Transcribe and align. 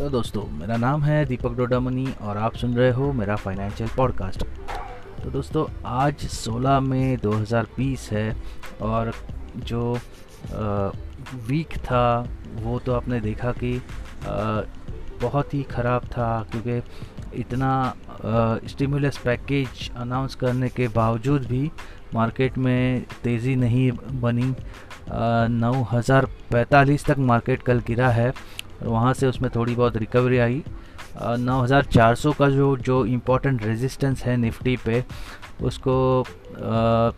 Hello 0.00 0.10
दोस्तों 0.10 0.42
मेरा 0.50 0.76
नाम 0.76 1.02
है 1.02 1.24
दीपक 1.24 1.52
डोडामनी 1.52 2.06
और 2.22 2.36
आप 2.36 2.54
सुन 2.56 2.74
रहे 2.74 2.90
हो 2.90 3.12
मेरा 3.12 3.34
फाइनेंशियल 3.36 3.90
पॉडकास्ट 3.96 4.44
तो 5.24 5.30
दोस्तों 5.30 5.66
आज 5.86 6.24
16 6.36 6.78
मई 6.80 7.16
2020 7.16 8.08
है 8.12 8.36
और 8.82 9.12
जो 9.56 9.82
वीक 11.48 11.76
था 11.78 12.28
वो 12.54 12.78
तो 12.78 12.92
आपने 12.92 13.20
देखा 13.20 13.52
कि 13.52 13.76
आ, 13.76 14.62
बहुत 15.22 15.54
ही 15.54 15.62
ख़राब 15.62 16.04
था 16.04 16.46
क्योंकि 16.52 16.82
इतना 17.40 17.94
स्टिमुलस 18.66 19.18
पैकेज 19.18 19.90
अनाउंस 19.96 20.34
करने 20.34 20.68
के 20.68 20.88
बावजूद 20.88 21.42
भी 21.42 21.70
मार्केट 22.14 22.58
में 22.58 23.04
तेज़ी 23.24 23.56
नहीं 23.56 23.90
बनी। 24.20 24.54
नौ 25.50 25.72
हज़ार 25.92 26.24
पैंतालीस 26.50 27.04
तक 27.04 27.18
मार्केट 27.18 27.62
कल 27.62 27.80
गिरा 27.86 28.08
है। 28.08 28.32
और 28.82 28.88
वहाँ 28.88 29.12
से 29.14 29.26
उसमें 29.26 29.50
थोड़ी 29.54 29.74
बहुत 29.74 29.96
रिकवरी 29.96 30.38
आई। 30.38 30.62
नौ 31.20 31.60
हज़ार 31.62 31.84
चार 31.84 32.14
सौ 32.14 32.32
का 32.32 32.48
जो 32.50 32.76
जो 32.78 33.04
इम्पोर्टेंट 33.06 33.64
रेजिस्टेंस 33.64 34.22
है 34.22 34.36
निफ्टी 34.36 34.76
पे, 34.84 35.04
उसको 35.62 36.24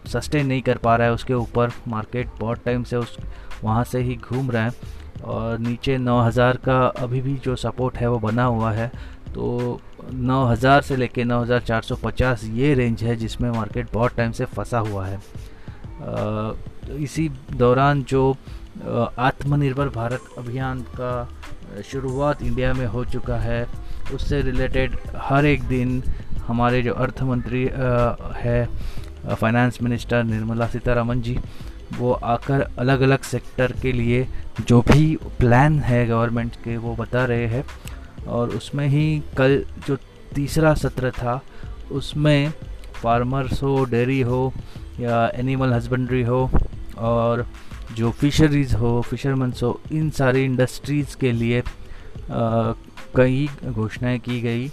सस्टेन 0.09 0.47
नहीं 0.47 0.63
कर 0.63 0.79
पा 0.79 0.97
रहा 0.97 1.07
है। 1.07 1.15
उसके 1.15 1.35
ऊपर 1.35 1.71
मार्केट 1.89 2.29
बहुत 2.41 2.65
टाइम 2.65 2.83
से 2.83 2.97
उस, 2.97 3.17
वहाँ 3.65 3.85
से 3.85 4.01
ही 4.01 4.17
घूम 4.17 4.51
रहा 4.51 4.65
है। 4.65 5.01
और 5.25 5.59
नीचे 5.59 5.97
9000 5.99 6.57
का 6.57 6.79
अभी 6.99 7.21
भी 7.21 7.35
जो 7.35 7.57
सपोर्ट 7.57 7.97
है 7.97 8.09
वो 8.11 8.19
बना 8.19 8.45
हुआ 8.45 8.71
है। 8.73 8.91
तो 9.35 9.81
9000 10.13 10.83
से 10.83 10.97
लेके 10.97 11.25
9450 11.25 12.45
ये 12.55 12.73
रेंज 12.75 13.03
है 13.03 13.17
जिसमें 13.17 13.51
मार्केट 13.51 13.93
बहुत 13.93 14.17
टाइम 14.17 14.33
से 14.33 14.45
फंसा 14.47 14.79
हुआ 14.79 15.07
है। 15.07 15.19
तो 16.01 16.97
इसी 16.97 17.29
दौरान 17.53 18.03
जो 18.03 18.35
आत्मनिर्भर 18.83 19.89
भारत 19.89 20.25
अभियान 20.39 20.81
का 21.01 21.29
शुरुआत 21.91 22.43
इंडिया 22.43 22.73
में 22.75 22.87
हो 22.87 23.05
चुका 23.05 23.37
है। 23.37 23.67
उससे 24.15 24.41
रिलेटेड 24.43 24.97
हर 25.17 25.47
एक 25.47 25.63
दिन 25.63 26.03
हमारे 26.47 26.83
जो 26.83 26.95
अर्थ 26.95 27.23
मंत्री 27.23 27.63
है 28.37 28.67
फाइनेंस 29.35 29.79
मिनिस्टर 29.83 30.25
निर्मला 30.25 30.67
सीतारमन 30.67 31.21
जी, 31.23 31.39
वो 31.99 32.13
आकर 32.13 32.67
अलग 32.79 33.01
अलग 33.01 33.23
सेक्टर 33.23 33.73
के 33.73 33.93
लिए 33.93 34.27
जो 34.69 34.81
भी 34.83 35.17
प्लान 35.39 35.79
है 35.81 36.07
गवर्नमेंट 36.07 36.57
के, 36.57 36.77
वो 36.77 36.95
बता 36.97 37.25
रहे 37.25 37.47
हैं। 37.47 37.65
और 38.27 38.51
उसमें 38.51 38.87
ही 38.89 39.23
कल 39.39 39.65
जो 39.87 39.97
तीसरा 40.35 40.75
सत्र 40.75 41.11
था, 41.11 41.41
उसमें 41.93 42.53
फार्मर्स 43.03 43.63
हो 43.63 43.85
डेयरी 43.85 44.21
हो, 44.21 44.53
या 45.01 45.27
एनिमल 45.35 45.73
हस्बेंड्री 45.73 46.23
हो, 46.23 46.51
और 46.99 47.47
जो 47.97 48.11
फिशरीज़ 48.11 48.75
हो 48.77 49.01
फिशरमैन्स 49.03 49.63
हो, 49.63 49.81
इन 49.93 50.11
सारी 50.11 50.45
इंडस्ट्रीज़ 50.45 51.17
के 51.17 51.33
लिए 51.33 51.63
कई 53.17 53.49
घोषणाएँ 53.65 54.19
की 54.19 54.41
गई, 54.41 54.71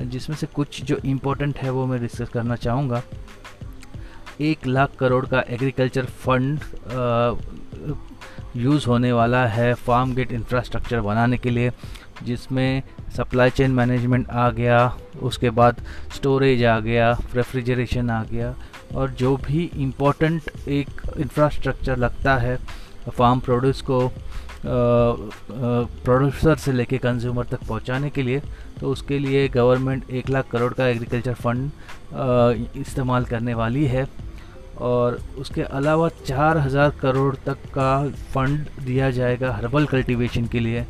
जिसमें 0.00 0.36
से 0.36 0.46
कुछ 0.54 0.82
जो 0.84 0.96
इम्पोर्टेंट 1.04 1.58
है 1.58 1.70
वो 1.70 1.86
मैं 1.86 2.00
डिस्कस 2.00 2.28
करना 2.28 2.56
चाहूँगा। 2.56 3.02
एक 4.40 4.66
लाख 4.66 4.96
करोड़ 5.00 5.24
का 5.26 5.44
एग्रीकल्चर 5.48 6.04
फंड 6.24 6.60
यूज़ 8.56 8.86
होने 8.86 9.12
वाला 9.12 9.46
है 9.46 9.72
फार्म 9.76 10.14
गेट 10.14 10.32
इंफ्रास्ट्रक्चर 10.32 11.00
बनाने 11.00 11.38
के 11.38 11.50
लिए, 11.50 11.70
जिसमें 12.22 12.82
सप्लाई 13.16 13.50
चेन 13.50 13.70
मैनेजमेंट 13.70 14.28
आ 14.30 14.48
गया, 14.50 14.96
उसके 15.22 15.50
बाद 15.50 15.82
स्टोरेज 16.14 16.64
आ 16.64 16.78
गया 16.80 17.10
रेफ्रिजरेशन 17.34 18.10
आ 18.10 18.22
गया 18.24 18.54
और 18.94 19.10
जो 19.18 19.36
भी 19.46 19.70
इम्पोर्टेंट 19.76 20.68
एक 20.68 20.88
इंफ्रास्ट्रक्चर 21.18 21.96
लगता 21.98 22.36
है 22.38 22.56
फार्म 23.08 23.40
प्रोड्यूस 23.40 23.80
को 23.90 24.00
प्रोड्यूसर 24.66 26.56
से 26.56 26.72
लेके 26.72 26.98
कंज्यूमर 26.98 27.44
तक 27.46 27.66
पहुँचाने 27.68 28.10
के 28.10 28.22
लिए 28.22 28.40
तो 28.80 28.90
उसके 28.90 29.18
लिए 29.18 29.48
गवर्नमेंट 29.48 30.10
एक 30.10 30.30
लाख 30.30 30.48
करोड़ 30.50 30.72
का 30.74 30.86
एग्रीकल्चर 30.88 31.34
फंड 31.34 31.70
इस्तेमाल 32.76 33.24
करने 33.24 33.54
वाली 33.54 33.84
है। 33.86 34.06
और 34.82 35.18
उसके 35.38 35.62
अलावा 35.62 36.08
चार 36.26 36.58
हज़ार 36.58 36.90
करोड़ 37.00 37.34
तक 37.46 37.58
का 37.74 37.90
फंड 38.32 38.66
दिया 38.84 39.10
जाएगा 39.10 39.52
हर्बल 39.52 39.86
कल्टीवेशन 39.86 40.46
के 40.46 40.60
लिए। 40.60 40.84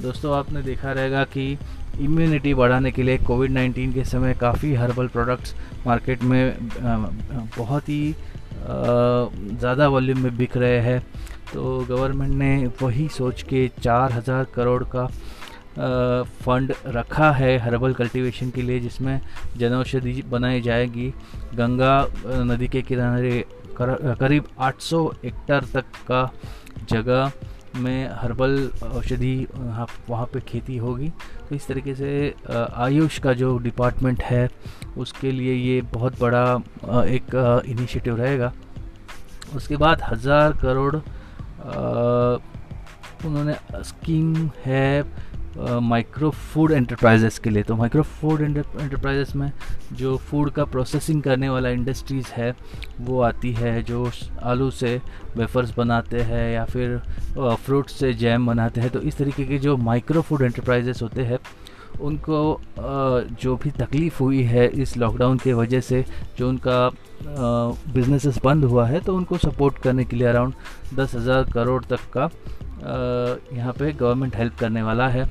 दोस्तों, 0.00 0.34
आपने 0.34 0.62
देखा 0.62 0.92
रहेगा 0.92 1.22
कि 1.26 1.44
इम्यूनिटी 2.00 2.52
बढ़ाने 2.54 2.90
के 2.90 3.02
लिए 3.02 3.18
कोविड 3.20 3.50
19 3.52 3.92
के 3.94 4.04
समय 4.04 4.34
काफ़ी 4.34 4.72
हर्बल 4.74 5.08
प्रोडक्ट्स 5.08 5.54
मार्केट 5.86 6.22
में 6.22 6.56
बहुत 7.56 7.88
ही 7.88 8.14
ज़्यादा 8.62 9.88
वॉल्यूम 9.88 10.18
में 10.18 10.36
बिक 10.36 10.56
रहे 10.56 10.78
हैं। 10.80 11.00
तो 11.52 11.78
गवर्नमेंट 11.88 12.32
ने 12.34 12.70
वही 12.82 13.08
सोच 13.08 13.42
के 13.42 13.66
चार 13.82 14.12
हज़ार 14.12 14.44
करोड़ 14.54 14.82
का 14.94 15.06
फंड 16.44 16.74
रखा 16.88 17.30
है 17.32 17.56
हर्बल 17.58 17.92
कल्टीवेशन 17.94 18.50
के 18.50 18.62
लिए, 18.62 18.80
जिसमें 18.80 19.20
जनौषधि 19.58 20.22
बनाई 20.30 20.60
जाएगी। 20.60 21.08
गंगा 21.54 22.06
नदी 22.44 22.68
के 22.68 22.82
किनारे 22.82 23.44
करीब 23.80 24.48
800 24.60 25.06
हेक्टर 25.24 25.64
तक 25.74 25.84
का 26.08 26.30
जगह 26.90 27.32
में 27.76 28.08
हर्बल 28.12 28.70
औषधि, 28.84 29.46
वहाँ 30.08 30.26
पे 30.32 30.40
खेती 30.40 30.76
होगी। 30.76 31.08
तो 31.48 31.54
इस 31.54 31.66
तरीके 31.66 31.94
से 31.94 32.34
आयुष 32.50 33.18
का 33.18 33.32
जो 33.32 33.56
डिपार्टमेंट 33.58 34.22
है, 34.22 34.48
उसके 34.98 35.32
लिए 35.32 35.54
ये 35.54 35.80
बहुत 35.92 36.20
बड़ा 36.20 36.44
एक 37.04 37.34
इनिशिएटिव 37.68 38.16
रहेगा। 38.16 38.52
उसके 39.56 39.76
बाद 39.76 40.02
हज़ार 40.02 40.52
करोड़ 40.62 40.96
उन्होंने 43.26 43.54
स्कीम 43.84 44.50
है 44.64 45.02
माइक्रो 45.60 46.30
फ़ूड 46.30 46.72
एंटरप्राइजेस 46.72 47.38
के 47.38 47.50
लिए। 47.50 47.62
तो 47.62 47.76
माइक्रो 47.76 48.02
फ़ूड 48.02 48.40
एंटरप्राइजेस 48.40 49.34
में 49.36 49.50
जो 49.92 50.16
फ़ूड 50.18 50.50
का 50.50 50.64
प्रोसेसिंग 50.64 51.22
करने 51.22 51.48
वाला 51.48 51.68
इंडस्ट्रीज़ 51.68 52.32
है, 52.32 52.54
वो 53.00 53.20
आती 53.22 53.52
है, 53.52 53.82
जो 53.82 54.10
आलू 54.42 54.70
से 54.70 55.00
वेफर्स 55.36 55.76
बनाते 55.76 56.20
हैं 56.20 56.50
या 56.52 56.64
फिर 56.64 56.98
फ्रूट 57.38 57.88
से 57.90 58.12
जैम 58.14 58.46
बनाते 58.46 58.80
हैं। 58.80 58.90
तो 58.90 59.00
इस 59.00 59.16
तरीके 59.16 59.44
के 59.44 59.58
जो 59.58 59.76
माइक्रो 59.76 60.22
फ़ूड 60.22 60.42
एंटरप्राइजेस 60.42 61.02
होते 61.02 61.22
हैं 61.22 61.38
उनको 62.00 62.60
जो 63.42 63.56
भी 63.56 63.70
तकलीफ़ 63.72 64.22
हुई 64.22 64.42
है 64.44 64.66
इस 64.82 64.96
लॉकडाउन 64.96 65.38
के 65.38 65.52
वजह 65.52 65.80
से, 65.80 66.04
जो 66.38 66.48
उनका 66.48 66.90
बिजनेसेस 67.94 68.38
बंद 68.44 68.64
हुआ 68.64 68.86
है 68.86 69.00
तो 69.00 69.16
उनको 69.16 69.38
सपोर्ट 69.38 69.78
करने 69.78 70.04
के 70.04 70.16
लिए 70.16 70.26
अराउंड 70.28 70.54
दस 70.96 71.14
हज़ार 71.14 71.50
करोड़ 71.52 71.82
तक 71.84 72.00
का 72.16 72.30
यहाँ 73.56 73.72
पे 73.78 73.92
गवर्नमेंट 73.92 74.36
हेल्प 74.36 74.58
करने 74.58 74.82
वाला 74.82 75.08
है। 75.08 75.28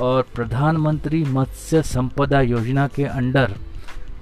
और 0.00 0.22
प्रधानमंत्री 0.34 1.22
मत्स्य 1.24 1.82
संपदा 1.84 2.40
योजना 2.42 2.86
के 2.88 3.04
अंडर 3.04 3.54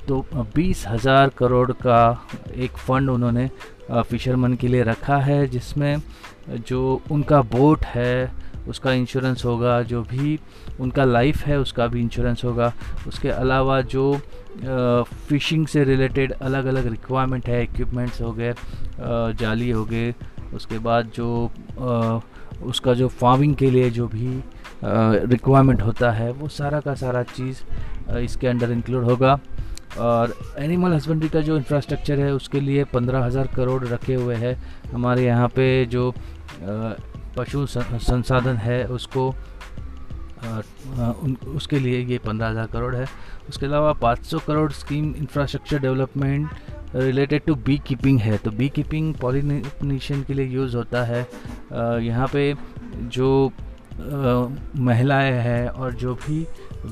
तो 0.09 0.25
बीस 0.55 0.85
हज़ार 0.89 1.29
करोड़ 1.39 1.73
का 1.73 2.27
एक 2.57 2.77
फ़ंड 2.79 3.11
उन्होंने 3.11 3.49
फिशरमैन 3.91 4.55
के 4.57 4.69
लिए 4.69 4.83
रखा 4.83 5.17
है, 5.19 5.47
जिसमें 5.49 6.03
जो 6.69 7.01
उनका 7.11 7.41
बोट 7.43 7.85
है 7.87 8.42
उसका 8.69 8.93
इंश्योरेंस 8.93 9.45
होगा 9.45 9.81
जो 9.83 10.03
भी 10.03 10.39
उनका 10.81 11.05
लाइफ 11.05 11.43
है 11.47 11.59
उसका 11.61 11.87
भी 11.87 12.01
इंश्योरेंस 12.01 12.45
होगा। 12.45 12.73
उसके 13.09 13.29
अलावा 13.31 13.81
जो 13.83 14.13
फ़िशिंग 15.29 15.67
से 15.67 15.85
रिलेटेड 15.85 16.33
अलग 16.33 16.67
अलग 16.67 16.87
रिक्वायरमेंट 16.87 17.49
है 17.49 17.63
इक्विपमेंट्स 17.63 18.21
हो 18.23 18.33
गए 18.33 18.55
जाली 19.01 19.71
हो 19.71 19.85
गए। 19.85 20.15
उसके 20.55 20.79
बाद 20.81 21.11
जो 21.15 21.51
आ, 21.81 22.21
उसका 22.63 22.95
जो 22.95 23.09
फ़ार्मिंग 23.11 23.55
के 23.57 23.71
लिए 23.71 23.91
जो 23.91 24.07
भी 24.09 24.43
रिक्वायरमेंट 24.85 25.83
होता 25.83 26.11
है 26.13 26.31
वो 26.33 26.49
सारा 26.51 26.81
का 26.81 26.95
सारा 26.95 27.23
चीज़ 27.25 27.63
इसके 28.19 28.47
अंडर 28.47 28.71
इंक्लूड 28.73 29.05
होगा। 29.05 29.39
और 30.01 30.35
एनिमल 30.59 30.93
हस्बेंड्री 30.93 31.29
का 31.29 31.41
जो 31.41 31.57
इंफ्रास्ट्रक्चर 31.57 32.21
है 32.21 32.33
उसके 32.35 32.61
लिए 32.61 32.85
पंद्रह 32.93 33.25
हज़ार 33.25 33.49
करोड़ 33.57 33.83
रखे 33.85 34.15
हुए 34.15 34.35
हैं। 34.35 34.55
हमारे 34.93 35.25
यहाँ 35.25 35.49
पे 35.49 35.65
जो 35.87 36.13
पशु 37.37 37.67
संसाधन 37.67 38.57
है 38.59 38.85
उसको 38.89 39.29
उन, 40.43 41.37
उसके 41.49 41.79
लिए 41.79 41.99
ये 42.05 42.19
पंद्रह 42.19 42.49
हज़ार 42.49 42.67
करोड़ 42.67 42.95
है। 42.95 43.07
उसके 43.49 43.67
अलावा 43.67 43.93
500 44.01 44.39
crore 44.47 44.71
scheme 44.73 45.15
infrastructure 45.17 45.79
development 45.79 46.95
related 46.95 47.43
to 47.45 47.55
be 47.57 47.77
keeping 47.87 48.19
है। 48.21 48.39
तो 48.39 48.51
बी 48.51 48.69
कीपिंग 48.69 49.15
पॉलिनेशन 49.15 50.23
के 50.23 50.35
लिए 50.35 50.47
यूज़ 50.49 50.77
होता 50.77 51.05
है। 51.05 51.27
यहाँ 52.05 52.29
पे 52.33 52.55
जो 52.95 53.53
महिलाएँ 54.79 55.33
हैं 55.43 55.69
और 55.69 55.95
जो 55.95 56.15
भी 56.17 56.47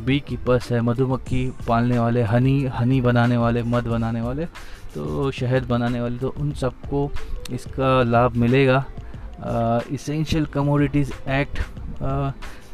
बी 0.07 0.19
कीपर्स 0.29 0.71
है, 0.73 0.81
मधुमक्खी 0.81 1.45
पालने 1.69 1.99
वाले, 1.99 2.23
हनी 2.23 2.65
हनी 2.75 3.01
बनाने 3.01 3.37
वाले, 3.37 3.63
मध 3.65 3.87
बनाने 3.89 4.21
वाले 4.21 4.47
तो 4.95 5.31
शहद 5.31 5.67
बनाने 5.69 6.01
वाले 6.01 6.19
तो 6.19 6.35
उन 6.39 6.53
सबको 6.55 7.11
इसका 7.53 8.03
लाभ 8.03 8.37
मिलेगा। 8.37 8.85
इसेंशियल 9.93 10.47
कमोडिटीज़ 10.47 11.13
एक्ट 11.31 11.59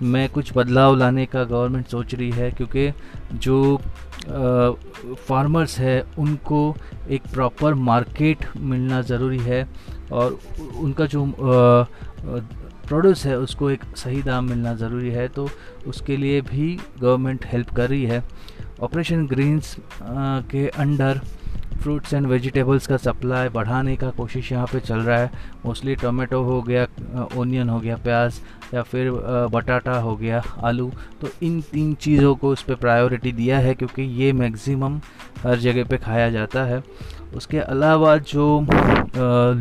में 0.03 0.29
कुछ 0.29 0.53
बदलाव 0.57 0.97
लाने 0.97 1.27
का 1.27 1.45
गवर्नमेंट 1.45 1.87
सोच 1.87 2.15
रही 2.15 2.31
है 2.31 2.51
क्योंकि 2.51 2.91
जो 3.35 3.77
फार्मर्स 5.19 5.79
है, 5.79 6.01
उनको 6.19 6.77
एक 7.11 7.23
प्रॉपर 7.33 7.75
मार्केट 7.75 8.47
मिलना 8.57 9.01
ज़रूरी 9.03 9.39
है 9.39 9.67
और 10.13 10.39
उनका 10.77 11.07
जो 11.07 11.33
प्रोड्यूस 12.89 13.25
है, 13.27 13.39
उसको 13.39 13.71
एक 13.71 13.85
सही 13.97 14.23
दाम 14.23 14.49
मिलना 14.49 14.75
ज़रूरी 14.75 15.11
है 15.11 15.29
तो 15.29 15.49
उसके 15.87 16.17
लिए 16.17 16.41
भी 16.41 16.79
गवर्नमेंट 17.01 17.45
हेल्प 17.47 17.71
कर 17.77 17.89
रही 17.91 18.05
है। 18.05 18.23
ऑपरेशन 18.83 19.27
ग्रीन्स 19.27 19.77
के 20.03 20.67
अंडर 20.69 21.21
फ्रूट्स 21.77 22.15
एंड 22.15 22.27
वेजिटेबल्स 22.27 22.87
का 22.87 22.97
सप्लाई 22.97 23.49
बढ़ाने 23.49 23.97
का 23.97 24.11
कोशिश 24.11 24.51
यहाँ 24.53 24.67
पे 24.67 24.81
चल 24.81 24.99
रहा 24.99 25.19
है। 25.19 25.31
मोस्टली 25.67 25.95
टोमेटो 25.97 26.43
हो 26.43 26.61
गया 26.63 26.87
ओनियन 27.37 27.69
हो 27.69 27.79
गया, 27.81 27.97
प्याज 27.97 28.41
या 28.75 28.83
फिर 28.83 29.11
बटाटा 29.53 29.99
हो 29.99 30.15
गया, 30.17 30.43
आलू। 30.65 30.91
तो 31.21 31.29
इन 31.43 31.61
तीन 31.63 31.95
चीज़ों 31.97 32.35
को 32.35 32.51
उस 32.51 32.63
पर 32.63 32.75
प्रायोरिटी 32.75 33.33
दिया 33.33 33.59
है 33.59 33.75
क्योंकि 33.75 34.03
ये 34.23 34.33
मैक्सिमम 34.33 35.01
हर 35.43 35.59
जगह 35.59 35.85
पे 35.85 35.99
खाया 35.99 36.31
जाता 36.31 36.65
है। 36.65 36.83
उसके 37.35 37.59
अलावा 37.59 38.17
जो 38.19 38.67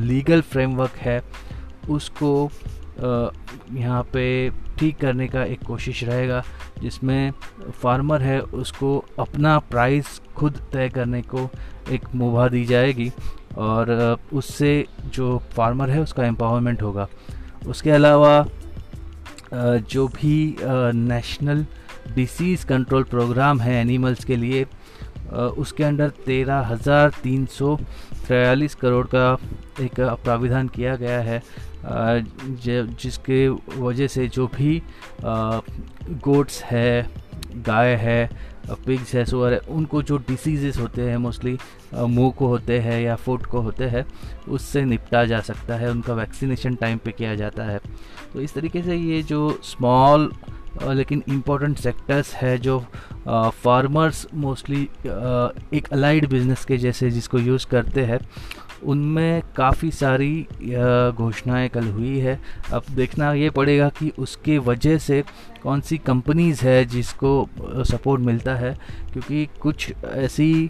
लीगल 0.06 0.42
फ्रेमवर्क 0.44 0.98
है, 0.98 1.22
उसको 1.90 2.50
यहाँ 3.00 4.02
पे 4.14 4.50
ठीक 4.80 4.98
करने 5.00 5.28
का 5.28 5.44
एक 5.44 5.64
कोशिश 5.64 6.04
रहेगा, 6.04 6.44
जिसमें 6.82 7.32
फार्मर 7.82 8.22
है, 8.22 8.40
उसको 8.42 8.98
अपना 9.20 9.58
प्राइस 9.62 10.20
खुद 10.36 10.60
तय 10.74 10.90
करने 10.90 11.22
को 11.24 11.50
एक 11.92 12.06
मुभा 12.16 12.48
दी 12.48 12.66
जाएगी 12.66 13.12
और 13.58 14.18
उससे 14.34 14.86
जो 15.08 15.38
फार्मर 15.56 15.90
है, 15.90 16.02
उसका 16.02 16.26
एम्पावरमेंट 16.26 16.82
होगा। 16.82 17.08
उसके 17.68 17.92
अलावा 17.92 18.46
जो 19.54 20.08
भी 20.08 20.56
नेशनल 20.62 21.66
डिसीज़ 22.16 22.66
कंट्रोल 22.68 23.04
प्रोग्राम 23.04 23.60
है 23.60 23.74
एनिमल्स 23.76 24.26
के 24.26 24.36
लिए 24.36 24.66
उसके 25.34 25.84
अंडर 25.84 26.10
तेरह 26.26 26.60
हज़ार 26.68 27.10
तीन 27.24 27.46
सौ 27.48 27.76
तिरयालीस 28.28 28.76
करोड़ 28.76 29.06
का 29.08 29.38
एक 29.82 30.00
प्राविधान 30.00 30.68
किया 30.68 30.96
गया 30.96 31.20
है। 31.22 31.42
जिसके 31.86 33.48
वजह 33.50 34.08
से 34.08 34.28
जो 34.28 34.48
भी 34.48 34.82
गोट्स 35.24 36.62
है, 36.64 37.10
गाय 37.58 37.94
है 37.96 38.30
पिग्स 38.86 39.14
है 39.16 39.24
सुअर 39.26 39.54
है, 39.54 39.60
उनको 39.60 40.02
जो 40.02 40.18
डिसीजेस 40.28 40.78
होते 40.78 41.02
हैं 41.02 41.18
मोस्टली 41.18 41.58
मुँह 41.94 42.32
को 42.38 42.48
होते 42.48 42.80
हैं 42.80 43.00
या 43.02 43.16
फुट 43.16 43.46
को 43.46 43.62
होते 43.62 43.84
हैं, 43.86 44.06
उससे 44.50 44.84
निपटा 44.86 45.24
जा 45.26 45.40
सकता 45.42 45.76
है। 45.76 45.92
उनका 45.92 46.14
वैक्सीनेशन 46.14 46.76
टाइम 46.76 46.98
पे 46.98 47.12
किया 47.12 47.36
जाता 47.36 47.64
है। 47.64 47.80
तो 48.34 48.42
इस 48.42 48.54
तरीके 48.54 48.82
से 48.82 48.96
ये 48.96 49.22
जो 49.24 49.50
स्मॉल 49.64 50.32
लेकिन 50.84 51.24
इम्पोर्टेंट 51.30 51.78
सेक्टर्स 51.78 52.34
है 52.34 52.58
जो 52.58 52.80
फार्मर्स 53.28 54.26
मोस्टली 54.34 54.82
एक 55.74 55.88
अलाइड 55.92 56.30
बिज़नेस 56.30 56.66
के 56.66 56.78
जैसे 56.78 57.10
जिसको 57.12 57.40
यूज़ 57.40 57.66
करते 57.68 58.06
हैं, 58.06 58.20
उनमें 58.84 59.42
काफ़ी 59.56 59.90
सारी 59.92 60.48
घोषणाएँ 61.18 61.70
कल 61.70 61.88
हुई 61.88 62.18
है। 62.20 62.40
अब 62.74 62.84
देखना 62.96 63.32
ये 63.34 63.50
पड़ेगा 63.50 63.90
कि 63.90 64.12
उसके 64.20 64.58
वजह 64.58 64.98
से 64.98 65.24
कौन 65.64 65.82
सी 65.82 65.98
कंपनीज़ 65.98 66.62
है 66.62 66.84
जिसको 66.86 67.48
सपोर्ट 67.60 68.22
मिलता 68.22 68.56
है, 68.56 68.74
क्योंकि 69.14 69.48
कुछ 69.62 69.92
ऐसी 70.04 70.70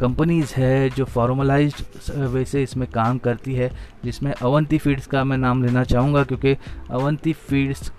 कंपनीज़ 0.00 0.54
है 0.56 0.88
जो 0.90 1.04
फॉर्मलाइज 1.06 1.74
वे 2.10 2.44
से 2.44 2.62
इसमें 2.62 2.86
काम 2.90 3.18
करती 3.18 3.54
है, 3.54 3.70
जिसमें 4.04 4.32
अवंती 4.32 4.78
फीड्स 4.78 5.06
का 5.06 5.24
मैं 5.24 5.38
नाम 5.38 5.62
लेना 5.64 5.84
चाहूँगा, 5.84 6.22
क्योंकि 6.24 6.56
अवंती 6.90 7.32
फीड्स 7.32 7.90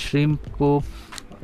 श्रिम 0.00 0.36
को 0.58 0.82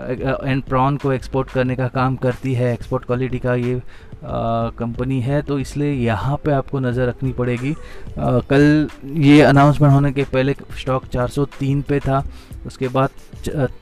एंड 0.00 0.62
प्रॉन 0.62 0.96
को 0.96 1.12
एक्सपोर्ट 1.12 1.50
करने 1.50 1.76
का 1.76 1.88
काम 1.90 2.16
करती 2.16 2.52
है 2.54 2.72
एक्सपोर्ट 2.72 3.04
क्वालिटी 3.04 3.38
का 3.38 3.54
ये 3.54 3.80
कंपनी 4.24 5.20
है 5.20 5.40
तो 5.42 5.58
इसलिए 5.58 5.92
यहाँ 5.94 6.36
पे 6.44 6.52
आपको 6.52 6.78
नज़र 6.80 7.08
रखनी 7.08 7.32
पड़ेगी। 7.32 7.72
आ, 8.18 8.38
कल 8.40 8.88
ये 9.04 9.40
अनाउंसमेंट 9.42 9.92
होने 9.94 10.12
के 10.12 10.24
पहले 10.24 10.54
स्टॉक 10.78 11.04
403 11.06 11.82
पे 11.82 12.00
था 12.00 12.22
उसके 12.66 12.88
बाद 12.88 13.10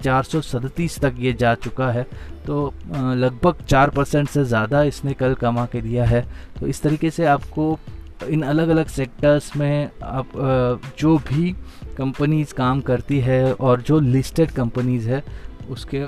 चार 0.03 0.25
तक 1.03 1.15
ये 1.19 1.33
जा 1.33 1.55
चुका 1.57 1.91
है। 1.91 2.07
तो 2.47 2.73
लगभग 2.93 3.65
चार 3.69 3.91
परसेंट 3.91 4.29
से 4.29 4.45
ज़्यादा 4.45 4.83
इसने 4.85 5.15
कल 5.15 5.35
कमा 5.35 5.65
के 5.67 5.81
दिया 5.81 6.05
है। 6.05 6.25
तो 6.61 6.67
इस 6.67 6.83
तरीके 6.83 7.11
से 7.11 7.25
आपको 7.27 7.79
इन 8.25 8.43
अलग 8.43 8.69
अलग 8.69 8.87
सेक्टर्स 8.89 9.51
में 9.57 9.91
आप 10.03 10.29
जो 10.99 11.17
भी 11.29 11.53
कंपनीज़ 11.97 12.55
काम 12.55 12.81
करती 12.81 13.19
है 13.21 13.53
और 13.53 13.83
जो 13.83 13.99
लिस्टेड 14.01 14.51
कंपनीज़ 14.51 15.09
है 15.11 15.23
उसके 15.71 16.05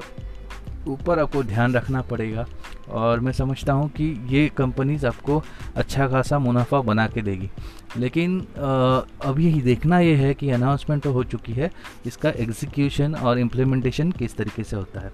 ऊपर 0.89 1.19
आपको 1.19 1.43
ध्यान 1.43 1.75
रखना 1.75 2.03
पड़ेगा। 2.03 2.47
और 2.91 3.21
मैं 3.21 3.33
समझता 3.33 3.73
हूँ 3.73 3.89
कि 3.91 4.05
ये 4.29 4.49
कंपनीज़ 4.57 5.07
आपको 5.07 5.43
अच्छा 5.77 6.07
खासा 6.09 6.39
मुनाफा 6.39 6.81
बना 6.83 7.07
के 7.07 7.23
देगी। 7.23 7.51
लेकिन 7.97 8.41
अब 8.51 9.37
यही 9.41 9.61
देखना 9.63 9.99
ये 10.01 10.15
है 10.17 10.33
कि 10.35 10.51
अनाउंसमेंट 10.51 11.03
तो 11.03 11.13
हो 11.13 11.25
चुकी 11.25 11.53
है, 11.53 11.71
इसका 12.07 12.31
एग्जीक्यूशन 12.31 13.15
और 13.15 13.39
इम्प्लीमेंटेशन 13.39 14.11
किस 14.13 14.37
तरीके 14.37 14.65
से 14.65 14.77
होता 14.77 15.01
है। 15.01 15.13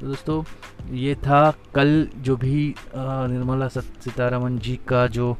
तो 0.00 0.06
दोस्तों, 0.06 0.42
ये 0.92 1.14
था 1.16 1.50
कल 1.74 2.08
जो 2.18 2.36
भी 2.36 2.74
निर्मला 2.96 3.68
सीतारमन 3.68 4.58
जी 4.58 4.78
का 4.88 5.06
जो 5.08 5.36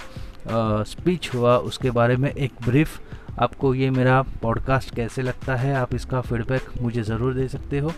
स्पीच 0.48 1.30
हुआ, 1.34 1.56
उसके 1.56 1.90
बारे 1.90 2.16
में 2.16 2.30
एक 2.30 2.52
ब्रीफ 2.64 3.00
आपको 3.40 3.74
ये 3.74 3.90
मेरा 3.90 4.20
पॉडकास्ट 4.42 4.94
कैसे 4.94 5.22
लगता 5.22 5.54
है, 5.56 5.74
आप 5.74 5.94
इसका 5.94 6.20
फीडबैक 6.20 6.68
मुझे 6.82 7.02
ज़रूर 7.02 7.34
दे 7.34 7.48
सकते 7.48 7.78
हो। 7.78 7.92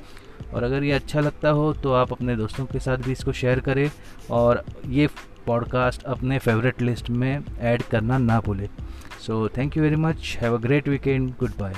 और 0.55 0.63
अगर 0.63 0.85
ये 0.85 0.93
अच्छा 0.93 1.21
लगता 1.21 1.51
हो 1.51 1.73
तो 1.73 1.93
आप 1.93 2.13
अपने 2.13 2.37
दोस्तों 2.37 2.67
के 2.67 2.79
साथ 2.79 2.99
भी 2.99 3.13
इसको 3.13 3.33
शेयर 3.33 3.61
करें 3.61 3.91
और 4.31 4.65
ये 4.89 5.09
पॉडकास्ट 5.47 6.03
अपने 6.03 6.39
फेवरेट 6.39 6.83
लिस्ट 6.83 7.11
में 7.11 7.45
ऐड 7.61 7.83
करना 7.83 8.19
ना 8.19 8.41
भूलें। 8.41 8.69
So 9.27 9.49
thank 9.49 9.77
you 9.77 9.83
very 9.83 9.97
much 9.97 10.37
have 10.41 10.55
a 10.55 10.61
great 10.61 10.89
weekend 10.89 11.31
goodbye 11.59 11.75